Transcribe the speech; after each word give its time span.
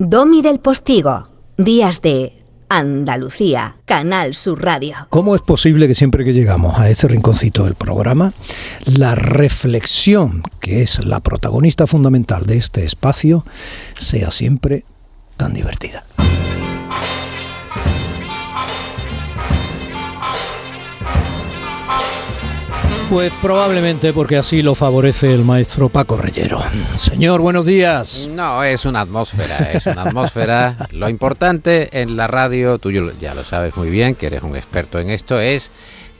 Domi 0.00 0.42
del 0.42 0.60
Postigo, 0.60 1.28
Días 1.56 2.02
de 2.02 2.32
Andalucía, 2.68 3.78
Canal 3.84 4.36
Sur 4.36 4.62
Radio. 4.62 4.94
¿Cómo 5.10 5.34
es 5.34 5.42
posible 5.42 5.88
que 5.88 5.96
siempre 5.96 6.24
que 6.24 6.32
llegamos 6.32 6.78
a 6.78 6.88
este 6.88 7.08
rinconcito 7.08 7.64
del 7.64 7.74
programa, 7.74 8.32
la 8.84 9.16
reflexión, 9.16 10.44
que 10.60 10.82
es 10.82 11.04
la 11.04 11.18
protagonista 11.18 11.88
fundamental 11.88 12.46
de 12.46 12.58
este 12.58 12.84
espacio, 12.84 13.44
sea 13.96 14.30
siempre 14.30 14.84
tan 15.36 15.52
divertida? 15.52 16.04
Pues 23.10 23.32
probablemente 23.40 24.12
porque 24.12 24.36
así 24.36 24.60
lo 24.60 24.74
favorece 24.74 25.32
el 25.32 25.42
maestro 25.42 25.88
Paco 25.88 26.18
Reyero. 26.18 26.60
Señor, 26.94 27.40
buenos 27.40 27.64
días. 27.64 28.28
No, 28.30 28.62
es 28.62 28.84
una 28.84 29.00
atmósfera, 29.00 29.56
es 29.72 29.86
una 29.86 30.02
atmósfera. 30.02 30.76
Lo 30.92 31.08
importante 31.08 32.02
en 32.02 32.18
la 32.18 32.26
radio, 32.26 32.78
tú 32.78 32.90
ya 32.90 33.34
lo 33.34 33.44
sabes 33.44 33.74
muy 33.76 33.88
bien, 33.88 34.14
que 34.14 34.26
eres 34.26 34.42
un 34.42 34.56
experto 34.56 34.98
en 34.98 35.08
esto, 35.08 35.40
es 35.40 35.70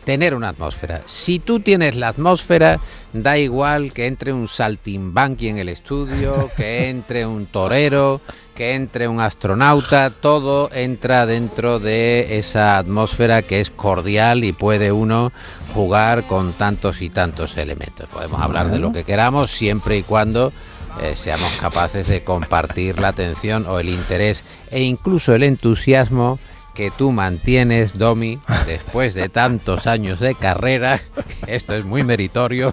tener 0.09 0.35
una 0.35 0.49
atmósfera. 0.49 1.03
Si 1.05 1.39
tú 1.39 1.61
tienes 1.61 1.95
la 1.95 2.09
atmósfera, 2.09 2.81
da 3.13 3.37
igual 3.37 3.93
que 3.93 4.07
entre 4.07 4.33
un 4.33 4.49
saltimbanqui 4.49 5.49
en 5.49 5.59
el 5.59 5.69
estudio, 5.69 6.49
que 6.57 6.89
entre 6.89 7.27
un 7.27 7.45
torero, 7.45 8.23
que 8.55 8.75
entre 8.75 9.07
un 9.07 9.21
astronauta, 9.21 10.09
todo 10.09 10.71
entra 10.73 11.27
dentro 11.27 11.79
de 11.79 12.39
esa 12.39 12.79
atmósfera 12.79 13.43
que 13.43 13.61
es 13.61 13.71
cordial 13.71 14.45
y 14.45 14.53
puede 14.53 14.93
uno 14.93 15.31
jugar 15.75 16.23
con 16.23 16.55
tantos 16.55 17.03
y 17.03 17.11
tantos 17.11 17.59
elementos. 17.59 18.09
Podemos 18.09 18.41
hablar 18.41 18.71
de 18.71 18.79
lo 18.79 18.95
que 18.95 19.05
queramos 19.05 19.51
siempre 19.51 19.99
y 19.99 20.03
cuando 20.05 20.55
eh, 21.03 21.17
seamos 21.17 21.53
capaces 21.61 22.09
de 22.09 22.25
compartir 22.25 22.99
la 22.99 23.09
atención 23.09 23.67
o 23.67 23.79
el 23.79 23.91
interés 23.91 24.43
e 24.71 24.81
incluso 24.85 25.35
el 25.35 25.43
entusiasmo 25.43 26.39
que 26.79 26.93
tú 26.97 27.11
mantienes, 27.11 27.95
Domi, 27.95 28.39
después 28.65 29.15
de 29.15 29.29
tantos 29.29 29.89
años 29.89 30.21
de 30.21 30.37
carrera, 30.37 31.03
esto 31.49 31.75
es 31.75 31.85
muy 31.85 32.05
meritorio, 32.05 32.73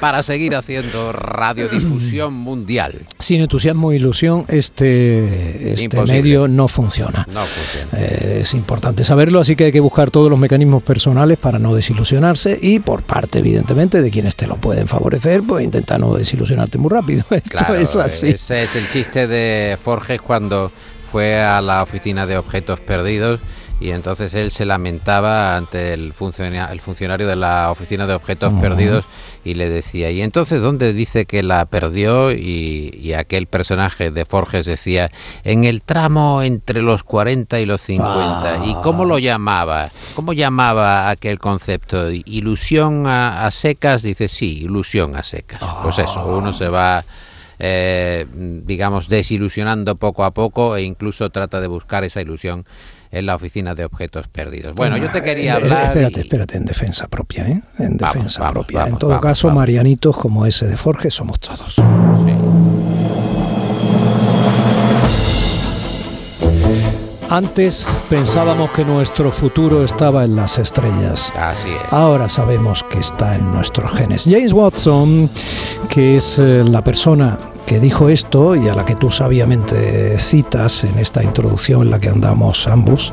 para 0.00 0.22
seguir 0.22 0.56
haciendo 0.56 1.12
radiodifusión 1.12 2.32
mundial. 2.32 2.94
Sin 3.18 3.42
entusiasmo 3.42 3.92
e 3.92 3.96
ilusión, 3.96 4.46
este, 4.48 5.74
este 5.74 6.02
medio 6.04 6.48
no 6.48 6.68
funciona. 6.68 7.26
No 7.30 7.44
funciona. 7.44 8.02
Eh, 8.02 8.38
es 8.40 8.54
importante 8.54 9.04
saberlo, 9.04 9.40
así 9.40 9.56
que 9.56 9.64
hay 9.64 9.72
que 9.72 9.80
buscar 9.80 10.10
todos 10.10 10.30
los 10.30 10.38
mecanismos 10.38 10.82
personales 10.82 11.36
para 11.36 11.58
no 11.58 11.74
desilusionarse 11.74 12.58
y 12.62 12.78
por 12.78 13.02
parte, 13.02 13.40
evidentemente, 13.40 14.00
de 14.00 14.10
quienes 14.10 14.36
te 14.36 14.46
lo 14.46 14.56
pueden 14.56 14.88
favorecer, 14.88 15.42
pues 15.42 15.62
intenta 15.66 15.98
no 15.98 16.14
desilusionarte 16.14 16.78
muy 16.78 16.88
rápido. 16.88 17.24
Esto 17.30 17.74
es 17.76 17.94
así. 17.94 18.28
Ese 18.28 18.62
es 18.62 18.74
el 18.74 18.88
chiste 18.88 19.26
de 19.26 19.76
Forges 19.76 20.22
cuando 20.22 20.72
fue 21.12 21.42
a 21.42 21.60
la 21.60 21.82
oficina 21.82 22.24
de 22.24 22.38
objetos 22.38 22.80
perdidos 22.80 23.38
y 23.80 23.90
entonces 23.90 24.32
él 24.32 24.50
se 24.50 24.64
lamentaba 24.64 25.58
ante 25.58 25.92
el, 25.92 26.14
el 26.14 26.80
funcionario 26.80 27.26
de 27.26 27.36
la 27.36 27.70
oficina 27.70 28.06
de 28.06 28.14
objetos 28.14 28.52
perdidos 28.60 29.04
y 29.44 29.54
le 29.54 29.68
decía, 29.68 30.10
¿y 30.10 30.22
entonces 30.22 30.62
dónde 30.62 30.94
dice 30.94 31.26
que 31.26 31.42
la 31.42 31.66
perdió? 31.66 32.32
Y, 32.32 33.12
aquel 33.12 33.46
personaje 33.46 34.10
de 34.10 34.24
Forges 34.24 34.64
decía, 34.64 35.10
en 35.44 35.64
el 35.64 35.82
tramo 35.82 36.42
entre 36.42 36.80
los 36.80 37.02
40 37.02 37.60
y 37.60 37.66
los 37.66 37.82
50. 37.82 38.64
¿Y 38.64 38.74
cómo 38.76 39.04
lo 39.04 39.18
llamaba? 39.18 39.90
¿Cómo 40.14 40.32
llamaba 40.32 41.10
aquel 41.10 41.38
concepto? 41.38 42.10
¿Ilusión 42.10 43.06
a, 43.06 43.50
secas? 43.50 44.02
Dice, 44.02 44.28
sí, 44.28 44.60
ilusión 44.62 45.14
a 45.14 45.22
secas. 45.22 45.60
Pues 45.82 45.98
eso, 45.98 46.24
uno 46.24 46.54
se 46.54 46.68
va 46.68 47.04
eh, 47.64 48.26
digamos, 48.34 49.08
desilusionando 49.08 49.94
poco 49.94 50.24
a 50.24 50.32
poco 50.32 50.74
e 50.74 50.82
incluso 50.82 51.30
trata 51.30 51.60
de 51.60 51.68
buscar 51.68 52.02
esa 52.02 52.20
ilusión 52.20 52.66
en 53.12 53.26
la 53.26 53.36
oficina 53.36 53.76
de 53.76 53.84
objetos 53.84 54.26
perdidos. 54.26 54.76
Bueno, 54.76 54.96
yo 54.96 55.08
te 55.12 55.22
quería 55.22 55.52
eh, 55.52 55.56
hablar. 55.56 55.84
espérate, 55.84 56.20
espérate, 56.22 56.56
en 56.56 56.64
defensa 56.64 57.06
propia, 57.06 57.46
¿eh? 57.46 57.62
En 57.78 57.96
defensa 57.96 58.48
propia. 58.48 58.86
en 58.88 58.96
todo 58.96 59.20
caso, 59.20 59.48
Marianitos 59.50 60.16
como 60.16 60.44
ese 60.44 60.66
de 60.66 60.76
Forge 60.76 61.12
somos 61.12 61.38
todos. 61.38 61.76
Antes 67.32 67.86
pensábamos 68.10 68.72
que 68.72 68.84
nuestro 68.84 69.32
futuro 69.32 69.84
estaba 69.84 70.22
en 70.22 70.36
las 70.36 70.58
estrellas. 70.58 71.32
Así 71.34 71.70
es. 71.70 71.90
Ahora 71.90 72.28
sabemos 72.28 72.84
que 72.90 72.98
está 72.98 73.36
en 73.36 73.50
nuestros 73.54 73.90
genes. 73.92 74.24
James 74.30 74.52
Watson, 74.52 75.30
que 75.88 76.18
es 76.18 76.38
eh, 76.38 76.62
la 76.62 76.84
persona 76.84 77.38
dijo 77.80 78.08
esto 78.08 78.56
y 78.56 78.68
a 78.68 78.74
la 78.74 78.84
que 78.84 78.94
tú 78.94 79.10
sabiamente 79.10 80.18
citas 80.18 80.84
en 80.84 80.98
esta 80.98 81.22
introducción 81.22 81.82
en 81.82 81.90
la 81.90 81.98
que 81.98 82.08
andamos 82.08 82.66
ambos, 82.68 83.12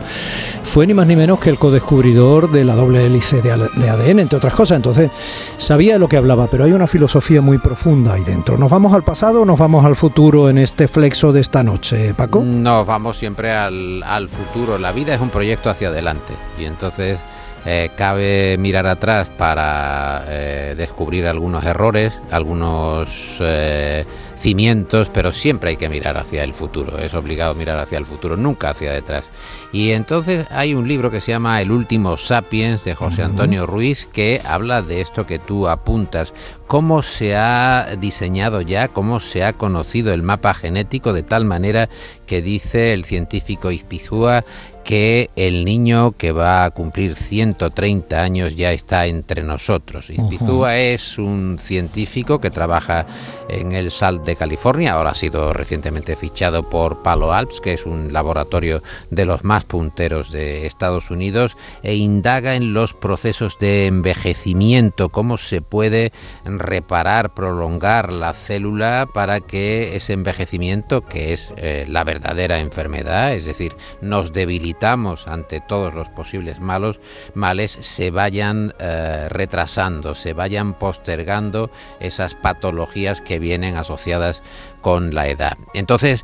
fue 0.63 0.87
ni 0.87 0.93
más 0.93 1.07
ni 1.07 1.15
menos 1.15 1.39
que 1.39 1.49
el 1.49 1.57
codescubridor 1.57 2.51
de 2.51 2.65
la 2.65 2.75
doble 2.75 3.05
hélice 3.05 3.41
de 3.41 3.51
ADN, 3.51 4.19
entre 4.19 4.37
otras 4.37 4.53
cosas. 4.53 4.77
Entonces, 4.77 5.11
sabía 5.57 5.93
de 5.93 5.99
lo 5.99 6.07
que 6.07 6.17
hablaba, 6.17 6.47
pero 6.47 6.63
hay 6.63 6.71
una 6.71 6.87
filosofía 6.87 7.41
muy 7.41 7.57
profunda 7.57 8.13
ahí 8.13 8.23
dentro. 8.23 8.57
¿Nos 8.57 8.71
vamos 8.71 8.93
al 8.93 9.03
pasado 9.03 9.41
o 9.41 9.45
nos 9.45 9.59
vamos 9.59 9.85
al 9.85 9.95
futuro 9.95 10.49
en 10.49 10.57
este 10.57 10.87
flexo 10.87 11.31
de 11.31 11.41
esta 11.41 11.63
noche, 11.63 12.13
Paco? 12.13 12.41
Nos 12.43 12.85
vamos 12.85 13.17
siempre 13.17 13.51
al 13.53 14.29
futuro. 14.29 14.77
La 14.77 14.91
vida 14.91 15.13
es 15.13 15.21
un 15.21 15.29
proyecto 15.29 15.69
hacia 15.69 15.89
adelante 15.89 16.33
y 16.59 16.65
entonces... 16.65 17.19
Eh, 17.65 17.91
cabe 17.95 18.57
mirar 18.57 18.87
atrás 18.87 19.27
para 19.27 20.23
eh, 20.27 20.75
descubrir 20.77 21.27
algunos 21.27 21.65
errores, 21.65 22.13
algunos 22.31 23.37
eh, 23.41 24.05
cimientos, 24.37 25.09
pero 25.13 25.33
siempre 25.33 25.71
hay 25.71 25.77
que 25.77 25.89
mirar 25.89 26.17
hacia 26.17 26.43
el 26.43 26.53
futuro, 26.53 26.97
es 26.99 27.13
obligado 27.13 27.53
mirar 27.55 27.77
hacia 27.77 27.97
el 27.97 28.05
futuro, 28.05 28.37
nunca 28.37 28.69
hacia 28.69 28.93
detrás. 28.93 29.25
Y 29.73 29.91
entonces 29.91 30.47
hay 30.49 30.73
un 30.73 30.87
libro 30.87 31.11
que 31.11 31.19
se 31.19 31.31
llama 31.31 31.61
El 31.61 31.71
último 31.71 32.15
Sapiens 32.15 32.85
de 32.85 32.95
José 32.95 33.23
Antonio 33.23 33.65
Ruiz 33.65 34.07
que 34.11 34.41
habla 34.45 34.81
de 34.81 35.01
esto 35.01 35.27
que 35.27 35.37
tú 35.37 35.67
apuntas, 35.67 36.33
cómo 36.65 37.03
se 37.03 37.35
ha 37.35 37.95
diseñado 37.99 38.61
ya, 38.61 38.87
cómo 38.87 39.19
se 39.19 39.43
ha 39.43 39.53
conocido 39.53 40.13
el 40.13 40.23
mapa 40.23 40.53
genético 40.53 41.11
de 41.13 41.23
tal 41.23 41.43
manera 41.43 41.89
que 42.25 42.41
dice 42.41 42.93
el 42.93 43.03
científico 43.03 43.71
Izpizúa 43.71 44.43
que 44.89 45.29
el 45.35 45.65
niño 45.65 46.13
que 46.13 46.31
va 46.31 46.65
a 46.65 46.71
cumplir 46.71 47.15
130 47.15 48.23
años 48.23 48.55
ya 48.55 48.71
está 48.71 49.05
entre 49.05 49.43
nosotros. 49.43 50.09
Izpizúa 50.09 50.77
es 50.77 51.19
un 51.19 51.59
científico 51.59 52.41
que 52.41 52.49
trabaja 52.49 53.05
en 53.49 53.71
el 53.71 53.91
SALT 53.91 54.25
de 54.25 54.35
California, 54.35 54.93
ahora 54.93 55.11
ha 55.11 55.15
sido 55.15 55.53
recientemente 55.53 56.15
fichado 56.15 56.63
por 56.63 57.03
Palo 57.03 57.33
Alps, 57.33 57.61
que 57.61 57.73
es 57.73 57.85
un 57.85 58.11
laboratorio 58.13 58.81
de 59.11 59.25
los 59.25 59.43
más 59.43 59.63
punteros 59.63 60.31
de 60.31 60.65
Estados 60.65 61.11
Unidos, 61.11 61.55
e 61.83 61.93
indaga 61.95 62.55
en 62.55 62.73
los 62.73 62.95
procesos 62.95 63.59
de 63.59 63.85
envejecimiento, 63.85 65.09
cómo 65.09 65.37
se 65.37 65.61
puede 65.61 66.11
reparar, 66.45 67.35
prolongar 67.35 68.11
la 68.11 68.33
célula 68.33 69.07
para 69.13 69.39
que 69.39 69.95
ese 69.95 70.13
envejecimiento, 70.13 71.01
que 71.01 71.33
es 71.33 71.53
eh, 71.57 71.85
la 71.87 72.03
verdadera 72.03 72.59
enfermedad, 72.59 73.33
es 73.33 73.45
decir, 73.45 73.75
nos 74.01 74.33
debilita 74.33 74.78
ante 74.81 75.61
todos 75.61 75.93
los 75.93 76.09
posibles 76.09 76.59
malos 76.59 76.99
males 77.33 77.71
se 77.71 78.11
vayan 78.11 78.73
eh, 78.79 79.27
retrasando, 79.29 80.15
se 80.15 80.33
vayan 80.33 80.73
postergando 80.73 81.69
esas 81.99 82.35
patologías 82.35 83.21
que 83.21 83.39
vienen 83.39 83.75
asociadas 83.75 84.41
con 84.81 85.13
la 85.13 85.27
edad. 85.27 85.57
Entonces, 85.73 86.23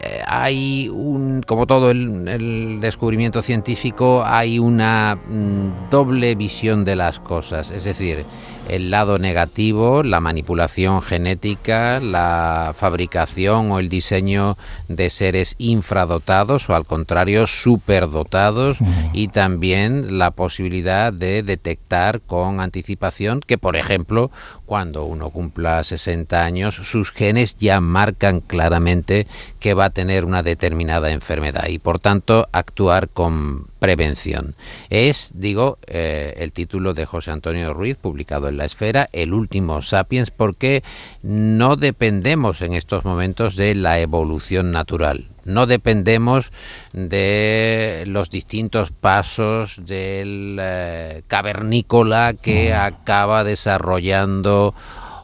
eh, 0.00 0.20
hay 0.26 0.88
un, 0.88 1.42
como 1.42 1.66
todo 1.66 1.90
el, 1.90 2.80
descubrimiento 2.80 3.42
científico, 3.42 4.22
hay 4.24 4.58
una 4.58 5.16
mm, 5.16 5.88
doble 5.90 6.34
visión 6.34 6.84
de 6.84 6.96
las 6.96 7.20
cosas, 7.20 7.70
es 7.70 7.84
decir, 7.84 8.24
el 8.68 8.90
lado 8.90 9.18
negativo, 9.18 10.02
la 10.02 10.20
manipulación 10.20 11.02
genética, 11.02 12.00
la 12.00 12.72
fabricación 12.74 13.70
o 13.70 13.78
el 13.78 13.88
diseño 13.88 14.56
de 14.88 15.10
seres 15.10 15.54
infradotados 15.58 16.68
o 16.68 16.74
al 16.74 16.86
contrario 16.86 17.46
superdotados 17.46 18.78
y 19.12 19.28
también 19.28 20.18
la 20.18 20.30
posibilidad 20.30 21.12
de 21.12 21.42
detectar 21.42 22.20
con 22.20 22.60
anticipación 22.60 23.40
que 23.40 23.58
por 23.58 23.76
ejemplo 23.76 24.30
cuando 24.66 25.04
uno 25.04 25.30
cumpla 25.30 25.82
60 25.82 26.44
años 26.44 26.74
sus 26.74 27.10
genes 27.12 27.56
ya 27.58 27.80
marcan 27.80 28.40
claramente 28.40 29.26
que 29.60 29.74
va 29.74 29.86
a 29.86 29.90
tener 29.90 30.24
una 30.24 30.42
determinada 30.42 31.10
enfermedad 31.10 31.68
y 31.68 31.78
por 31.78 31.98
tanto 31.98 32.48
actuar 32.52 33.08
con 33.08 33.66
prevención. 33.78 34.54
Es, 34.90 35.32
digo, 35.34 35.78
eh, 35.86 36.34
el 36.38 36.52
título 36.52 36.94
de 36.94 37.06
José 37.06 37.30
Antonio 37.30 37.74
Ruiz, 37.74 37.96
publicado 37.96 38.48
en 38.48 38.56
La 38.56 38.64
Esfera, 38.64 39.08
El 39.12 39.34
último 39.34 39.82
Sapiens, 39.82 40.30
porque 40.30 40.82
no 41.22 41.76
dependemos 41.76 42.62
en 42.62 42.74
estos 42.74 43.04
momentos 43.04 43.56
de 43.56 43.74
la 43.74 44.00
evolución 44.00 44.70
natural. 44.70 45.26
No 45.44 45.66
dependemos 45.66 46.50
de 46.92 48.04
los 48.06 48.30
distintos 48.30 48.90
pasos 48.90 49.84
del 49.84 50.58
eh, 50.60 51.22
cavernícola 51.26 52.34
que 52.34 52.72
acaba 52.72 53.44
desarrollando 53.44 54.74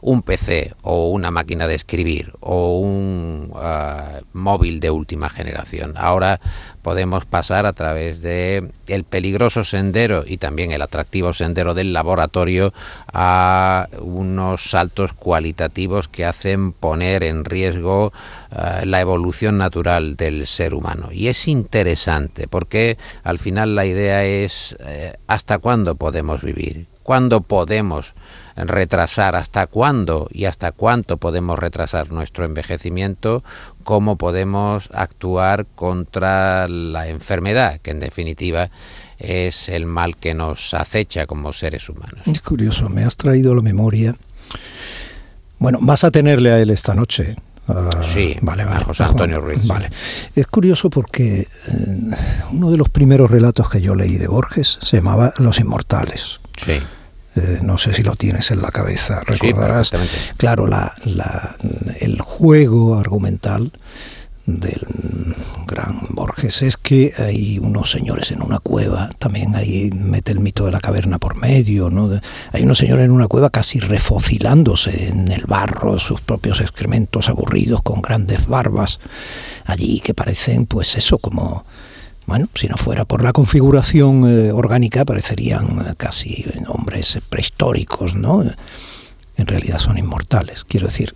un 0.01 0.23
PC 0.23 0.73
o 0.81 1.09
una 1.09 1.31
máquina 1.31 1.67
de 1.67 1.75
escribir 1.75 2.33
o 2.39 2.79
un 2.79 3.51
ah, 3.55 4.19
móvil 4.33 4.79
de 4.79 4.89
última 4.89 5.29
generación. 5.29 5.93
Ahora 5.95 6.39
podemos 6.81 7.25
pasar 7.25 7.65
a 7.65 7.73
través 7.73 8.21
de 8.21 8.69
el 8.87 9.03
peligroso 9.03 9.63
sendero 9.63 10.23
y 10.25 10.37
también 10.37 10.71
el 10.71 10.81
atractivo 10.81 11.33
sendero 11.33 11.73
del 11.73 11.93
laboratorio 11.93 12.73
a 13.13 13.87
unos 13.99 14.71
saltos 14.71 15.13
cualitativos 15.13 16.07
que 16.07 16.25
hacen 16.25 16.71
poner 16.71 17.23
en 17.23 17.45
riesgo 17.45 18.11
eh, 18.51 18.85
la 18.85 19.01
evolución 19.01 19.57
natural 19.57 20.15
del 20.15 20.47
ser 20.47 20.73
humano. 20.73 21.09
Y 21.11 21.27
es 21.27 21.47
interesante 21.47 22.47
porque 22.47 22.97
al 23.23 23.37
final 23.37 23.75
la 23.75 23.85
idea 23.85 24.25
es 24.25 24.75
eh, 24.79 25.13
hasta 25.27 25.59
cuándo 25.59 25.95
podemos 25.95 26.41
vivir, 26.41 26.87
cuándo 27.03 27.41
podemos 27.41 28.13
retrasar, 28.55 29.35
hasta 29.35 29.67
cuándo 29.67 30.27
y 30.31 30.45
hasta 30.45 30.71
cuánto 30.71 31.17
podemos 31.17 31.57
retrasar 31.57 32.11
nuestro 32.11 32.45
envejecimiento, 32.45 33.43
cómo 33.83 34.17
podemos 34.17 34.89
actuar 34.93 35.65
contra 35.75 36.67
la 36.67 37.07
enfermedad, 37.07 37.79
que 37.81 37.91
en 37.91 37.99
definitiva 37.99 38.69
es 39.19 39.69
el 39.69 39.85
mal 39.85 40.17
que 40.17 40.33
nos 40.33 40.73
acecha 40.73 41.27
como 41.27 41.53
seres 41.53 41.89
humanos. 41.89 42.21
Es 42.25 42.41
curioso, 42.41 42.89
me 42.89 43.03
has 43.03 43.15
traído 43.15 43.53
a 43.53 43.55
la 43.55 43.61
memoria. 43.61 44.15
Bueno, 45.59 45.79
vas 45.81 46.03
a 46.03 46.11
tenerle 46.11 46.51
a 46.51 46.59
él 46.59 46.71
esta 46.71 46.95
noche. 46.95 47.35
Sí, 48.01 48.35
vale, 48.41 48.65
vale, 48.65 48.77
a 48.77 48.83
José 48.83 49.03
Antonio 49.03 49.41
Ruiz. 49.41 49.65
Vale. 49.67 49.89
Es 50.35 50.47
curioso 50.47 50.89
porque 50.89 51.39
eh, 51.41 51.47
uno 52.51 52.71
de 52.71 52.77
los 52.77 52.89
primeros 52.89 53.29
relatos 53.29 53.69
que 53.69 53.81
yo 53.81 53.95
leí 53.95 54.17
de 54.17 54.27
Borges 54.27 54.79
se 54.81 54.97
llamaba 54.97 55.33
Los 55.37 55.59
Inmortales. 55.59 56.39
Sí. 56.57 56.79
Eh, 57.35 57.59
no 57.61 57.77
sé 57.77 57.93
si 57.93 58.03
lo 58.03 58.15
tienes 58.15 58.51
en 58.51 58.61
la 58.61 58.69
cabeza, 58.69 59.21
recordarás, 59.21 59.91
claro, 60.35 60.67
la, 60.67 60.93
el 62.01 62.19
juego 62.19 62.99
argumental 62.99 63.71
del 64.45 64.85
gran 65.71 65.99
Borges 66.09 66.61
es 66.61 66.77
que 66.77 67.13
hay 67.17 67.57
unos 67.57 67.89
señores 67.89 68.31
en 68.31 68.43
una 68.43 68.59
cueva, 68.59 69.09
también 69.17 69.55
ahí 69.55 69.89
mete 69.91 70.31
el 70.31 70.39
mito 70.39 70.65
de 70.65 70.71
la 70.71 70.79
caverna 70.79 71.17
por 71.17 71.35
medio, 71.35 71.89
¿no? 71.89 72.09
hay 72.51 72.63
unos 72.63 72.77
señores 72.77 73.05
en 73.05 73.11
una 73.11 73.27
cueva 73.27 73.49
casi 73.49 73.79
refocilándose 73.79 75.07
en 75.07 75.31
el 75.31 75.45
barro, 75.45 75.97
sus 75.97 76.21
propios 76.21 76.61
excrementos 76.61 77.29
aburridos 77.29 77.81
con 77.81 78.01
grandes 78.01 78.47
barbas 78.47 78.99
allí 79.65 79.99
que 80.01 80.13
parecen 80.13 80.65
pues 80.65 80.95
eso 80.95 81.17
como 81.17 81.65
bueno, 82.27 82.47
si 82.53 82.67
no 82.67 82.77
fuera 82.77 83.03
por 83.03 83.23
la 83.23 83.33
configuración 83.33 84.29
eh, 84.29 84.51
orgánica, 84.51 85.03
parecerían 85.05 85.85
eh, 85.87 85.93
casi 85.97 86.45
hombres 86.67 87.19
prehistóricos, 87.29 88.15
¿no? 88.15 88.43
En 89.37 89.47
realidad 89.47 89.79
son 89.79 89.97
inmortales. 89.97 90.63
Quiero 90.63 90.87
decir, 90.87 91.13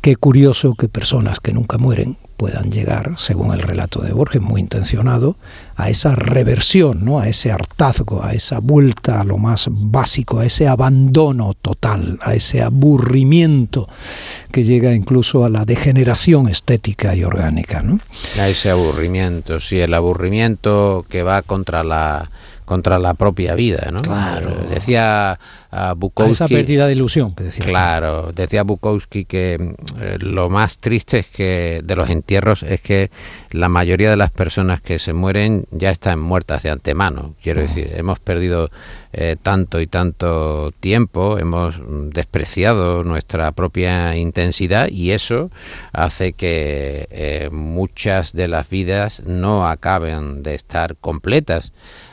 qué 0.00 0.16
curioso 0.16 0.74
que 0.74 0.88
personas 0.88 1.40
que 1.40 1.52
nunca 1.52 1.78
mueren 1.78 2.18
puedan 2.40 2.70
llegar, 2.70 3.16
según 3.18 3.52
el 3.52 3.60
relato 3.60 4.00
de 4.00 4.14
Borges, 4.14 4.40
muy 4.40 4.62
intencionado, 4.62 5.36
a 5.76 5.90
esa 5.90 6.16
reversión, 6.16 7.04
¿no? 7.04 7.20
a 7.20 7.28
ese 7.28 7.52
hartazgo, 7.52 8.24
a 8.24 8.32
esa 8.32 8.60
vuelta 8.60 9.20
a 9.20 9.24
lo 9.24 9.36
más 9.36 9.66
básico, 9.70 10.40
a 10.40 10.46
ese 10.46 10.66
abandono 10.66 11.52
total, 11.52 12.18
a 12.22 12.32
ese 12.32 12.62
aburrimiento 12.62 13.86
que 14.50 14.64
llega 14.64 14.94
incluso 14.94 15.44
a 15.44 15.50
la 15.50 15.66
degeneración 15.66 16.48
estética 16.48 17.14
y 17.14 17.24
orgánica. 17.24 17.82
¿no? 17.82 18.00
A 18.38 18.48
ese 18.48 18.70
aburrimiento, 18.70 19.60
sí, 19.60 19.78
el 19.78 19.92
aburrimiento 19.92 21.04
que 21.10 21.22
va 21.22 21.42
contra 21.42 21.84
la 21.84 22.30
contra 22.64 23.00
la 23.00 23.14
propia 23.14 23.56
vida, 23.56 23.90
¿no? 23.90 23.98
Claro. 23.98 24.54
Decía 24.70 25.40
a 25.70 25.94
Bukowski... 25.94 26.32
esa 26.32 26.48
pérdida 26.48 26.86
de 26.86 26.92
ilusión 26.92 27.34
que 27.34 27.44
decía. 27.44 27.64
Claro, 27.64 28.32
decía 28.32 28.62
Bukowski 28.62 29.24
que 29.24 29.74
eh, 30.00 30.16
lo 30.20 30.50
más 30.50 30.78
triste 30.78 31.20
es 31.20 31.26
que 31.26 31.80
de 31.84 31.96
los 31.96 32.10
entierros 32.10 32.62
es 32.62 32.80
que 32.80 33.10
la 33.50 33.68
mayoría 33.68 34.10
de 34.10 34.16
las 34.16 34.30
personas 34.30 34.80
que 34.80 34.98
se 34.98 35.12
mueren 35.12 35.66
ya 35.70 35.90
están 35.90 36.20
muertas 36.20 36.62
de 36.62 36.70
antemano. 36.70 37.34
Quiero 37.42 37.60
decir, 37.60 37.90
hemos 37.94 38.18
perdido 38.18 38.70
eh, 39.12 39.36
tanto 39.40 39.80
y 39.80 39.88
tanto 39.88 40.72
tiempo, 40.78 41.38
hemos 41.38 41.74
despreciado 42.12 43.02
nuestra 43.02 43.50
propia 43.52 44.16
intensidad 44.16 44.88
y 44.88 45.10
eso 45.10 45.50
hace 45.92 46.32
que 46.32 47.08
eh, 47.10 47.48
muchas 47.50 48.32
de 48.32 48.46
las 48.46 48.68
vidas 48.68 49.22
no 49.26 49.68
acaben 49.68 50.42
de 50.42 50.54
estar 50.54 50.96
completas. 50.96 51.72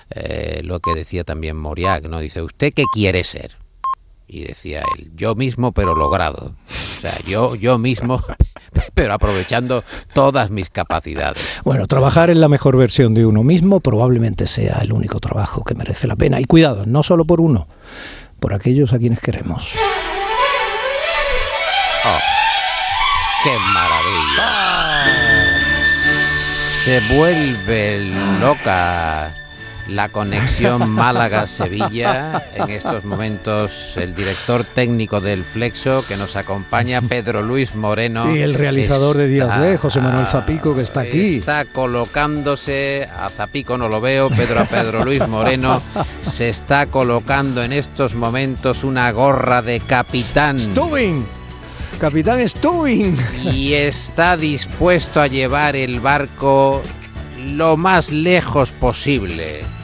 Eh, 0.10 0.62
lo 0.64 0.80
que 0.80 0.96
decía 0.96 1.24
también 1.24 1.58
Moriac, 1.58 2.06
¿no? 2.06 2.20
Dice, 2.20 2.42
¿usted 2.42 2.74
qué 2.74 2.84
quiere 2.94 3.24
ser? 3.24 3.47
Y 4.28 4.44
decía 4.44 4.84
él, 4.98 5.12
yo 5.16 5.36
mismo 5.36 5.72
pero 5.72 5.96
logrado. 5.96 6.54
O 6.68 7.02
sea, 7.02 7.18
yo, 7.26 7.56
yo 7.56 7.78
mismo, 7.78 8.22
pero 8.94 9.14
aprovechando 9.14 9.84
todas 10.14 10.52
mis 10.52 10.70
capacidades. 10.70 11.42
Bueno, 11.64 11.88
trabajar 11.88 12.30
en 12.30 12.42
la 12.42 12.50
mejor 12.50 12.76
versión 12.76 13.14
de 13.14 13.26
uno 13.26 13.44
mismo 13.44 13.80
probablemente 13.80 14.48
sea 14.48 14.80
el 14.82 14.92
único 14.92 15.20
trabajo 15.20 15.64
que 15.64 15.76
merece 15.76 16.08
la 16.08 16.16
pena. 16.16 16.42
Y 16.42 16.46
cuidado, 16.46 16.86
no 16.86 17.04
solo 17.04 17.26
por 17.26 17.40
uno, 17.40 17.68
por 18.40 18.54
aquellos 18.54 18.94
a 18.94 19.00
quienes 19.00 19.20
queremos. 19.22 19.76
Oh, 22.06 22.20
¡Qué 23.44 23.58
maravilla! 23.74 24.68
Se 26.84 27.00
vuelve 27.16 28.12
loca 28.40 29.34
la 29.88 30.10
conexión 30.10 30.90
Málaga-Sevilla. 30.92 32.46
En 32.56 32.70
estos 32.70 33.04
momentos 33.06 33.94
el 33.96 34.16
director 34.16 34.64
técnico 34.64 35.22
del 35.22 35.44
Flexo 35.44 36.04
que 36.08 36.18
nos 36.18 36.36
acompaña, 36.36 37.02
Pedro 37.10 37.42
Luis 37.42 37.76
Moreno. 37.76 38.34
Y 38.36 38.40
el 38.40 38.54
realizador 38.54 39.18
de 39.18 39.28
Días 39.28 39.60
de 39.62 39.78
José 39.78 40.02
Manuel 40.02 40.28
Zapico, 40.28 40.76
que 40.76 40.82
está 40.82 41.02
aquí. 41.02 41.38
Está 41.38 41.66
colocándose, 41.66 43.08
a 43.18 43.30
Zapico 43.30 43.78
no 43.78 43.88
lo 43.88 44.02
veo, 44.02 44.30
Pedro 44.30 44.60
a 44.60 44.66
Pedro 44.66 45.04
Luis 45.04 45.28
Moreno, 45.28 45.82
se 46.22 46.50
está 46.50 46.88
colocando 46.88 47.64
en 47.64 47.74
estos 47.74 48.16
momentos 48.16 48.84
una 48.84 49.12
gorra 49.12 49.62
de 49.62 49.80
capitán. 49.80 50.60
Stubing. 50.60 51.26
Capitán 52.00 52.48
Stubing. 52.48 53.18
Y 53.42 53.74
está 53.74 54.38
dispuesto 54.38 55.20
a 55.20 55.28
llevar 55.28 55.76
el 55.76 56.00
barco 56.00 56.84
lo 57.38 57.78
más 57.78 58.12
lejos 58.12 58.70
posible. 58.72 59.77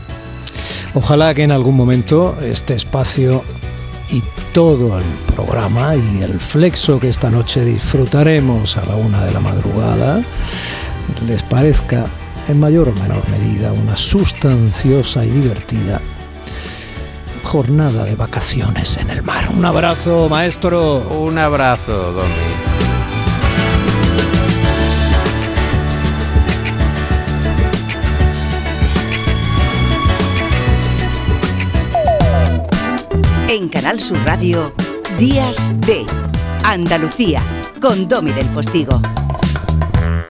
Ojalá 0.96 1.34
que 1.34 1.44
en 1.44 1.52
algún 1.52 1.76
momento 1.76 2.38
este 2.42 2.76
espacio 2.76 3.44
y 4.10 4.22
todo 4.54 5.00
el 5.00 5.06
programa 5.36 5.96
y 5.96 6.22
el 6.22 6.40
flexo 6.40 7.00
que 7.00 7.10
esta 7.10 7.32
noche 7.32 7.66
disfrutaremos 7.66 8.78
a 8.78 8.86
la 8.86 8.96
una 8.96 9.26
de 9.26 9.32
la 9.32 9.40
madrugada 9.40 10.22
les 11.26 11.44
parezca 11.44 12.06
en 12.48 12.60
mayor 12.60 12.90
o 12.90 12.94
menor 12.94 13.28
medida 13.30 13.72
una 13.72 13.96
sustanciosa 13.96 15.26
y 15.26 15.30
divertida 15.30 16.02
jornada 17.44 18.04
de 18.04 18.16
vacaciones 18.16 18.98
en 18.98 19.10
el 19.10 19.22
mar. 19.22 19.50
Un 19.56 19.66
abrazo, 19.66 20.28
maestro. 20.30 21.08
Un 21.10 21.38
abrazo, 21.38 22.12
Domi. 22.12 22.73
Canal 33.94 34.26
Radio, 34.26 34.74
Días 35.20 35.72
de 35.82 36.04
Andalucía, 36.64 37.44
con 37.80 38.08
Domi 38.08 38.32
del 38.32 38.48
Postigo. 38.48 39.00